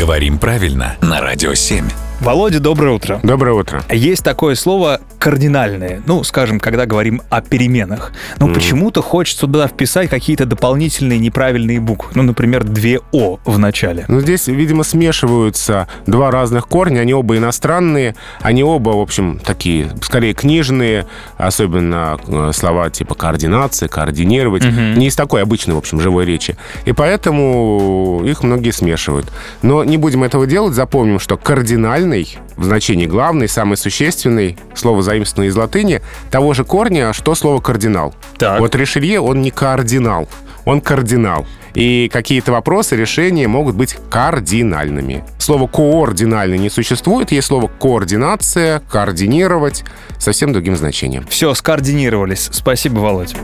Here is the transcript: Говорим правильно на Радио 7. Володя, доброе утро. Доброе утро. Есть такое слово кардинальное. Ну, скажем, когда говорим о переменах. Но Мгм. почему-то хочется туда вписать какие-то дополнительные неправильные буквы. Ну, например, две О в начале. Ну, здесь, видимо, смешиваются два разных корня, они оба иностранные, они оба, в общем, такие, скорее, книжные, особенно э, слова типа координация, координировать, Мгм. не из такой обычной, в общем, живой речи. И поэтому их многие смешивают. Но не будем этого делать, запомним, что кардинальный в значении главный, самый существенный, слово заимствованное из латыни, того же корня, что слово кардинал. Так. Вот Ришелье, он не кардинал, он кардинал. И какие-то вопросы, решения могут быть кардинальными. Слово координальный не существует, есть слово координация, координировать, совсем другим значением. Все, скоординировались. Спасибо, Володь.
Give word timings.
Говорим 0.00 0.38
правильно 0.38 0.96
на 1.02 1.20
Радио 1.20 1.52
7. 1.52 2.09
Володя, 2.20 2.60
доброе 2.60 2.92
утро. 2.96 3.18
Доброе 3.22 3.54
утро. 3.54 3.82
Есть 3.90 4.22
такое 4.22 4.54
слово 4.54 5.00
кардинальное. 5.18 6.02
Ну, 6.04 6.22
скажем, 6.22 6.60
когда 6.60 6.84
говорим 6.84 7.22
о 7.30 7.40
переменах. 7.40 8.12
Но 8.38 8.46
Мгм. 8.46 8.54
почему-то 8.54 9.00
хочется 9.00 9.42
туда 9.46 9.66
вписать 9.66 10.10
какие-то 10.10 10.44
дополнительные 10.44 11.18
неправильные 11.18 11.80
буквы. 11.80 12.10
Ну, 12.14 12.22
например, 12.22 12.64
две 12.64 13.00
О 13.12 13.38
в 13.46 13.58
начале. 13.58 14.04
Ну, 14.08 14.20
здесь, 14.20 14.48
видимо, 14.48 14.84
смешиваются 14.84 15.88
два 16.06 16.30
разных 16.30 16.68
корня, 16.68 17.00
они 17.00 17.14
оба 17.14 17.38
иностранные, 17.38 18.14
они 18.42 18.62
оба, 18.64 18.90
в 18.90 19.00
общем, 19.00 19.40
такие, 19.42 19.90
скорее, 20.02 20.34
книжные, 20.34 21.06
особенно 21.38 22.18
э, 22.26 22.50
слова 22.54 22.90
типа 22.90 23.14
координация, 23.14 23.88
координировать, 23.88 24.64
Мгм. 24.64 24.94
не 24.98 25.06
из 25.06 25.16
такой 25.16 25.42
обычной, 25.42 25.74
в 25.74 25.78
общем, 25.78 26.00
живой 26.00 26.26
речи. 26.26 26.56
И 26.84 26.92
поэтому 26.92 28.22
их 28.26 28.42
многие 28.42 28.72
смешивают. 28.72 29.26
Но 29.62 29.84
не 29.84 29.96
будем 29.96 30.22
этого 30.22 30.46
делать, 30.46 30.74
запомним, 30.74 31.18
что 31.18 31.38
кардинальный 32.10 32.38
в 32.56 32.64
значении 32.64 33.06
главный, 33.06 33.48
самый 33.48 33.76
существенный, 33.76 34.56
слово 34.74 35.02
заимствованное 35.02 35.48
из 35.48 35.56
латыни, 35.56 36.00
того 36.30 36.54
же 36.54 36.64
корня, 36.64 37.12
что 37.12 37.34
слово 37.34 37.60
кардинал. 37.60 38.14
Так. 38.38 38.60
Вот 38.60 38.74
Ришелье, 38.74 39.20
он 39.20 39.40
не 39.40 39.50
кардинал, 39.50 40.28
он 40.64 40.80
кардинал. 40.80 41.46
И 41.74 42.10
какие-то 42.12 42.52
вопросы, 42.52 42.96
решения 42.96 43.46
могут 43.46 43.76
быть 43.76 43.96
кардинальными. 44.10 45.24
Слово 45.38 45.68
координальный 45.68 46.58
не 46.58 46.68
существует, 46.68 47.30
есть 47.30 47.46
слово 47.46 47.68
координация, 47.68 48.82
координировать, 48.90 49.84
совсем 50.18 50.52
другим 50.52 50.76
значением. 50.76 51.24
Все, 51.28 51.54
скоординировались. 51.54 52.48
Спасибо, 52.52 52.98
Володь. 52.98 53.34